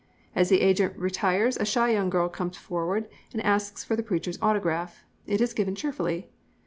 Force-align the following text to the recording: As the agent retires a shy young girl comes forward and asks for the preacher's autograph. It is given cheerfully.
As 0.35 0.49
the 0.49 0.61
agent 0.61 0.97
retires 0.97 1.57
a 1.57 1.63
shy 1.63 1.91
young 1.91 2.09
girl 2.09 2.27
comes 2.27 2.57
forward 2.57 3.07
and 3.33 3.41
asks 3.43 3.83
for 3.83 3.95
the 3.95 4.01
preacher's 4.01 4.39
autograph. 4.41 5.03
It 5.27 5.41
is 5.41 5.53
given 5.53 5.75
cheerfully. 5.75 6.31